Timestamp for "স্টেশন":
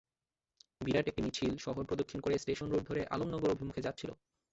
2.37-2.67